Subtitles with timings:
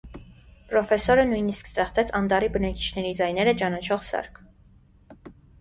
[0.71, 4.45] Պրոֆեսորը նույնիսկ ստեղծեց անտառի բնակիչների ձայները ճանաչող սարք։